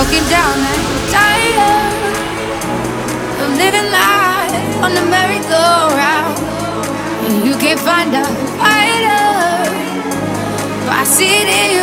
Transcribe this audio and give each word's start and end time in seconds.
broken 0.00 0.24
down 0.30 0.56
and 0.56 0.82
tired 1.12 1.92
of 3.42 3.48
living 3.62 3.88
life 3.92 4.82
on 4.84 4.94
the 4.94 5.04
merry-go-round. 5.12 6.38
And 7.26 7.44
you 7.44 7.54
can't 7.56 7.78
find 7.78 8.08
a 8.14 8.24
fighter, 8.56 9.68
but 10.86 10.94
I 11.02 11.04
see 11.04 11.32
it 11.42 11.48
in 11.60 11.68
you, 11.76 11.79